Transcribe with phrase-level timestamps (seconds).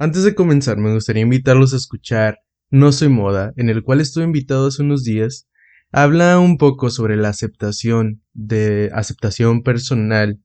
[0.00, 2.38] Antes de comenzar, me gustaría invitarlos a escuchar
[2.70, 5.46] No Soy Moda, en el cual estuve invitado hace unos días.
[5.92, 10.40] Habla un poco sobre la aceptación de aceptación personal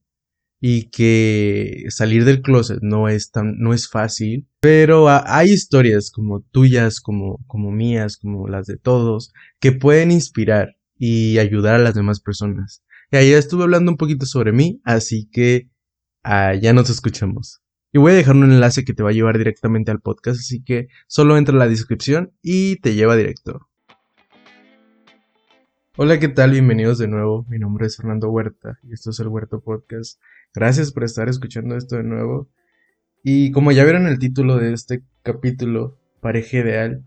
[0.59, 6.41] y que salir del closet no es tan no es fácil, pero hay historias como
[6.41, 9.31] tuyas, como como mías, como las de todos
[9.61, 12.83] que pueden inspirar y ayudar a las demás personas.
[13.09, 15.69] Y ahí estuve hablando un poquito sobre mí, así que
[16.23, 17.61] ah, ya nos escuchamos.
[17.95, 20.61] Y voy a dejar un enlace que te va a llevar directamente al podcast, así
[20.61, 23.69] que solo entra en la descripción y te lleva directo.
[25.95, 26.51] Hola, ¿qué tal?
[26.51, 27.45] Bienvenidos de nuevo.
[27.47, 30.19] Mi nombre es Fernando Huerta y esto es el Huerto Podcast.
[30.53, 32.49] Gracias por estar escuchando esto de nuevo.
[33.23, 37.01] Y como ya vieron el título de este capítulo, Pareja Ideal,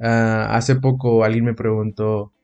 [0.00, 2.34] ah, hace poco alguien me preguntó,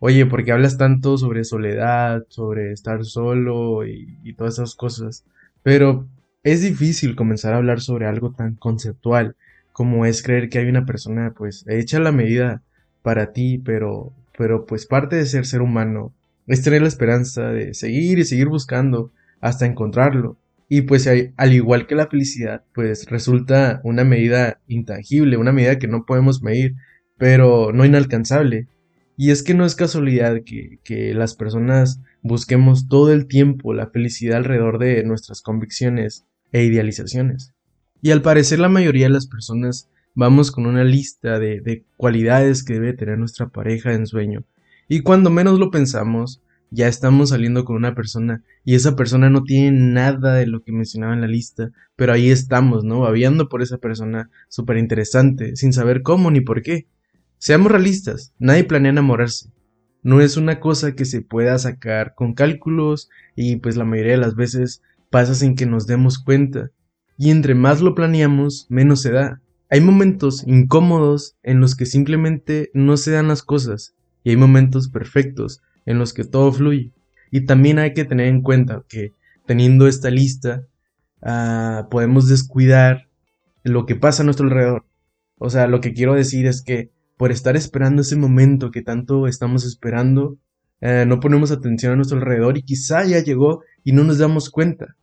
[0.00, 5.24] oye, ¿por qué hablas tanto sobre soledad, sobre estar solo y todas esas cosas?
[5.62, 6.08] Pero
[6.46, 9.34] es difícil comenzar a hablar sobre algo tan conceptual
[9.72, 12.62] como es creer que hay una persona pues hecha la medida
[13.02, 16.14] para ti, pero pero pues parte de ser ser humano
[16.46, 20.38] es tener la esperanza de seguir y seguir buscando hasta encontrarlo.
[20.68, 25.88] Y pues al igual que la felicidad, pues resulta una medida intangible, una medida que
[25.88, 26.76] no podemos medir,
[27.18, 28.68] pero no inalcanzable.
[29.16, 33.88] Y es que no es casualidad que, que las personas busquemos todo el tiempo la
[33.88, 36.24] felicidad alrededor de nuestras convicciones
[36.56, 37.52] e idealizaciones.
[38.00, 42.74] Y al parecer la mayoría de las personas vamos con una lista de, cualidades que
[42.74, 44.42] debe tener nuestra pareja en sueño.
[44.88, 46.40] Y cuando menos lo pensamos,
[46.70, 50.72] ya estamos saliendo con una persona y esa persona no tiene nada de lo que
[50.72, 53.00] mencionaba en la lista, pero ahí estamos, ¿no?
[53.00, 56.86] Babiando por esa persona súper interesante, sin saber cómo ni por qué.
[57.36, 59.50] Seamos realistas, nadie planea enamorarse.
[60.02, 64.18] No es una cosa que se pueda sacar con cálculos y pues la mayoría de
[64.18, 66.70] las veces pasa sin que nos demos cuenta,
[67.18, 69.40] y entre más lo planeamos, menos se da.
[69.70, 74.88] Hay momentos incómodos en los que simplemente no se dan las cosas, y hay momentos
[74.88, 76.92] perfectos en los que todo fluye.
[77.30, 79.12] Y también hay que tener en cuenta que
[79.46, 80.66] teniendo esta lista,
[81.22, 83.08] ah, podemos descuidar
[83.62, 84.84] lo que pasa a nuestro alrededor.
[85.38, 89.26] O sea, lo que quiero decir es que por estar esperando ese momento que tanto
[89.26, 90.38] estamos esperando,
[90.80, 94.50] eh, no ponemos atención a nuestro alrededor y quizá ya llegó y no nos damos
[94.50, 94.95] cuenta.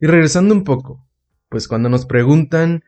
[0.00, 1.04] Y regresando un poco,
[1.50, 2.84] pues cuando nos preguntan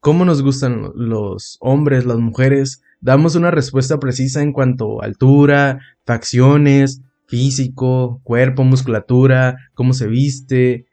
[0.00, 5.80] cómo nos gustan los hombres, las mujeres, damos una respuesta precisa en cuanto a altura,
[6.06, 10.86] facciones, físico, cuerpo, musculatura, cómo se viste.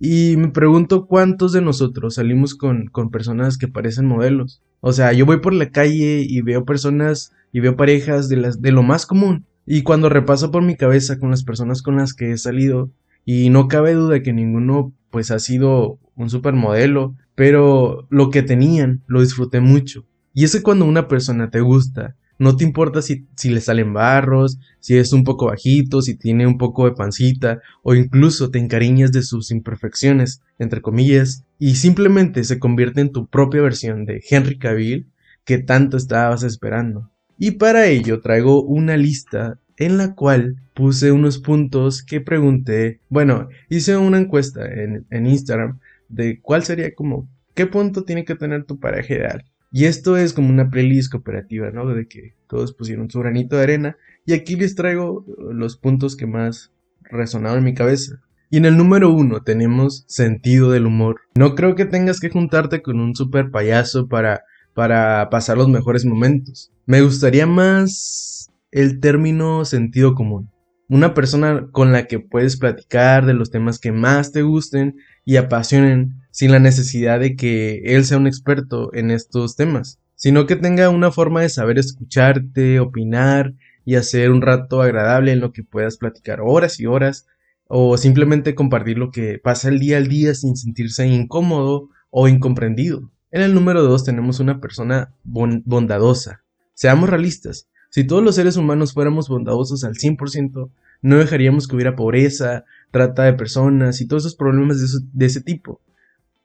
[0.00, 4.60] Y me pregunto cuántos de nosotros salimos con, con personas que parecen modelos.
[4.80, 8.60] O sea, yo voy por la calle y veo personas y veo parejas de, las,
[8.60, 9.46] de lo más común.
[9.64, 12.90] Y cuando repaso por mi cabeza con las personas con las que he salido,
[13.24, 19.02] y no cabe duda que ninguno pues ha sido un supermodelo, pero lo que tenían
[19.06, 20.06] lo disfruté mucho.
[20.34, 23.92] Y es que cuando una persona te gusta, no te importa si, si le salen
[23.92, 28.58] barros, si es un poco bajito, si tiene un poco de pancita, o incluso te
[28.58, 34.22] encariñas de sus imperfecciones, entre comillas, y simplemente se convierte en tu propia versión de
[34.28, 35.08] Henry Cavill
[35.44, 37.10] que tanto estabas esperando.
[37.38, 43.48] Y para ello traigo una lista en la cual puse unos puntos que pregunté, bueno,
[43.68, 45.78] hice una encuesta en, en Instagram
[46.08, 49.44] de cuál sería como, qué punto tiene que tener tu pareja ideal.
[49.72, 51.86] Y esto es como una playlist cooperativa, ¿no?
[51.86, 53.96] De que todos pusieron su granito de arena.
[54.26, 56.70] Y aquí les traigo los puntos que más
[57.04, 58.20] resonaron en mi cabeza.
[58.50, 61.22] Y en el número uno tenemos sentido del humor.
[61.34, 64.42] No creo que tengas que juntarte con un super payaso para,
[64.74, 66.70] para pasar los mejores momentos.
[66.84, 70.50] Me gustaría más el término sentido común.
[70.88, 75.36] Una persona con la que puedes platicar de los temas que más te gusten y
[75.36, 80.56] apasionen sin la necesidad de que él sea un experto en estos temas, sino que
[80.56, 85.64] tenga una forma de saber escucharte, opinar y hacer un rato agradable en lo que
[85.64, 87.26] puedas platicar horas y horas
[87.68, 93.10] o simplemente compartir lo que pasa el día al día sin sentirse incómodo o incomprendido.
[93.30, 96.44] En el número 2 tenemos una persona bondadosa.
[96.74, 100.70] Seamos realistas, si todos los seres humanos fuéramos bondadosos al 100%,
[101.02, 105.78] no dejaríamos que hubiera pobreza, trata de personas y todos esos problemas de, ese tipo.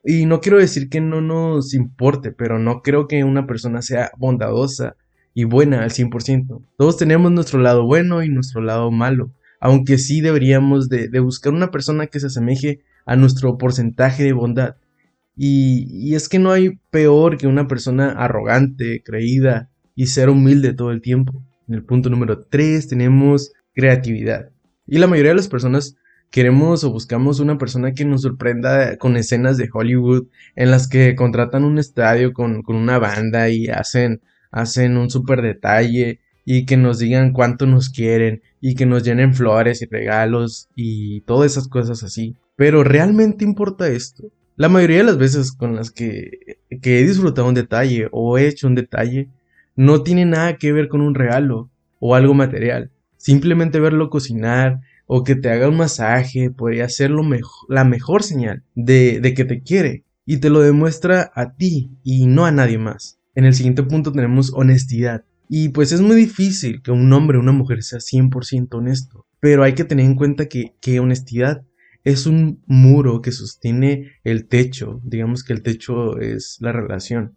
[0.03, 4.11] Y no quiero decir que no nos importe, pero no creo que una persona sea
[4.17, 4.97] bondadosa
[5.33, 6.61] y buena al 100%.
[6.77, 11.71] Todos tenemos nuestro lado bueno y nuestro lado malo, aunque sí deberíamos de, buscar una
[11.71, 14.75] persona que se asemeje a nuestro porcentaje de bondad.
[15.37, 20.71] Y, y, es que no hay peor que una persona arrogante, creída, y ser humilde
[20.71, 21.43] todo el tiempo.
[21.67, 24.51] En el punto número 3 tenemos creatividad.
[24.87, 25.97] Y la mayoría de las personas
[26.29, 31.15] Queremos o buscamos una persona que nos sorprenda con escenas de Hollywood en las que
[31.15, 34.21] contratan un estadio con, con una banda y hacen,
[34.51, 39.33] hacen un súper detalle y que nos digan cuánto nos quieren y que nos llenen
[39.33, 42.35] flores y regalos y todas esas cosas así.
[42.57, 44.29] Pero ¿realmente importa esto?
[44.57, 48.47] La mayoría de las veces con las que, que he disfrutado un detalle o he
[48.47, 49.29] hecho un detalle
[49.77, 51.69] no tiene nada que ver con un regalo
[51.99, 52.91] o algo material.
[53.15, 57.23] Simplemente verlo cocinar o que te haga un masaje podría ser lo
[57.69, 62.27] la mejor señal de, de que te quiere y te lo demuestra a ti y
[62.27, 63.19] no a nadie más.
[63.35, 65.23] En el siguiente punto tenemos honestidad.
[65.47, 69.63] Y pues es muy difícil que un hombre o una mujer sea 100% honesto, pero
[69.63, 71.63] hay que tener en cuenta que, que honestidad
[72.03, 77.35] es un muro que sostiene el techo, digamos que el techo es la relación.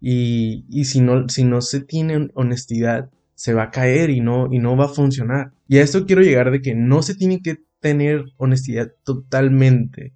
[0.00, 4.58] Y, si, no, si no se tiene honestidad, se va a caer y no, y
[4.58, 5.52] no va a funcionar.
[5.68, 10.14] Y a esto quiero llegar de que no se tiene que tener honestidad totalmente,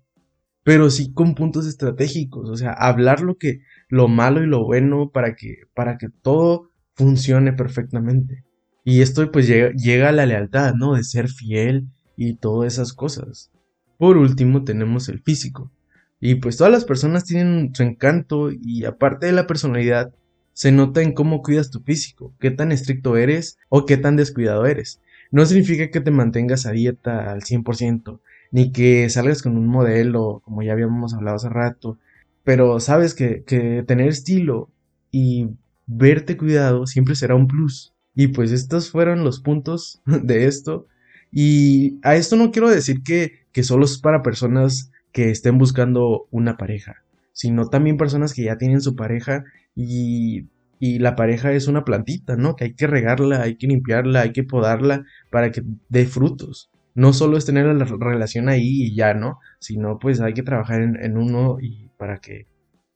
[0.65, 5.11] pero sí con puntos estratégicos, o sea, hablar lo que, lo malo y lo bueno
[5.11, 8.45] para que, para que todo funcione perfectamente.
[8.85, 10.95] Y esto pues llega, llega a la lealtad, ¿no?
[10.95, 13.51] De ser fiel y todas esas cosas.
[13.99, 15.71] Por último tenemos el físico.
[16.21, 20.13] Y pues todas las personas tienen su encanto y aparte de la personalidad,
[20.53, 24.67] se nota en cómo cuidas tu físico, qué tan estricto eres o qué tan descuidado
[24.67, 25.01] eres.
[25.31, 28.21] No significa que te mantengas a dieta al 100%,
[28.51, 31.99] ni que salgas con un modelo, como ya habíamos hablado hace rato,
[32.45, 34.69] pero sabes que, que tener estilo
[35.11, 35.49] y
[35.87, 37.95] verte cuidado siempre será un plus.
[38.15, 40.87] Y pues estos fueron los puntos de esto.
[41.33, 46.27] Y a esto no quiero decir que, que solo es para personas que estén buscando
[46.31, 47.03] una pareja,
[47.33, 50.47] sino también personas que ya tienen su pareja y,
[50.79, 52.57] y la pareja es una plantita, ¿no?
[52.57, 56.71] Que hay que regarla, hay que limpiarla, hay que podarla para que dé frutos.
[56.95, 59.39] No solo es tener la relación ahí y ya, ¿no?
[59.59, 62.47] Sino pues hay que trabajar en, en uno y para que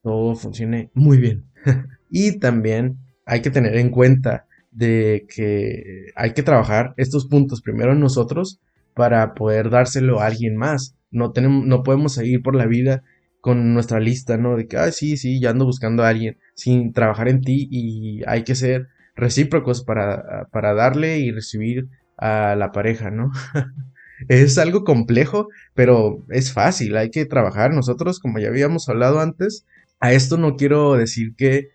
[0.03, 1.45] todo funcione muy bien.
[2.11, 7.93] y también hay que tener en cuenta de que hay que trabajar estos puntos primero
[7.93, 8.61] en nosotros
[8.95, 10.97] para poder dárselo a alguien más.
[11.15, 13.03] No, tenemos, no podemos seguir por la vida
[13.41, 14.57] con nuestra lista, ¿no?
[14.57, 18.23] De que, ah, sí, sí, ya ando buscando a alguien, sin trabajar en ti y
[18.27, 23.33] hay que ser recíprocos para, para darle y recibir a la pareja, ¿no?
[24.29, 27.73] es algo complejo, pero es fácil, hay que trabajar.
[27.73, 29.67] Nosotros, como ya habíamos hablado antes,
[30.01, 31.71] a esto no quiero decir que,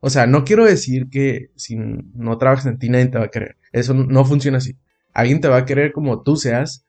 [0.00, 3.30] o sea, no quiero decir que si no trabajas en ti nadie te va a
[3.30, 3.56] querer.
[3.72, 4.76] Eso no funciona así.
[5.12, 6.84] Alguien te va a querer como tú seas,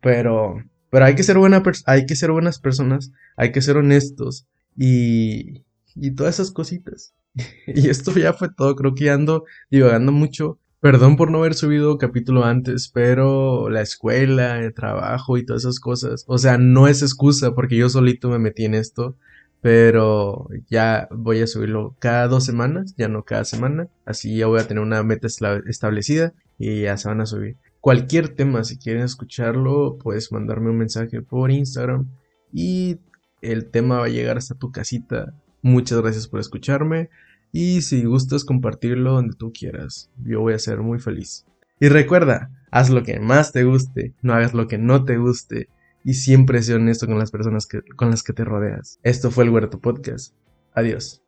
[0.00, 0.62] pero
[0.94, 4.46] pero hay que ser, buena hay que ser buenas personas, hay que ser honestos
[4.76, 5.64] y,
[5.96, 7.14] y todas esas cositas.
[7.66, 10.60] y esto ya fue todo, creo que ando divagando mucho.
[10.78, 15.80] Perdón por no haber subido capítulo antes, pero la escuela, el trabajo y todas esas
[15.80, 16.22] cosas.
[16.28, 19.16] O sea, no es excusa porque yo solito me metí en esto.
[19.62, 23.88] Pero ya voy a subirlo cada dos semanas, ya no cada semana.
[24.06, 28.30] Así ya voy a tener una meta establecida y ya se van a subir cualquier
[28.30, 32.08] tema, si quieren escucharlo, puedes mandarme un mensaje por Instagram
[32.50, 32.98] y
[33.42, 35.34] el tema va a llegar hasta tu casita.
[35.60, 37.10] Muchas gracias por escucharme
[37.52, 41.44] y si gustas compartirlo donde tú quieras, yo voy a ser muy feliz.
[41.78, 45.68] Y recuerda, haz lo que más te guste, no hagas lo que no te guste
[46.04, 48.98] y siempre sé honesto con las personas que, con las que te rodeas.
[49.02, 50.34] Esto fue el Huerto Podcast.
[50.72, 51.22] Adiós.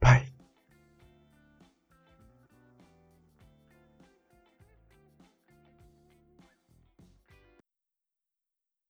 [0.00, 0.37] Bye.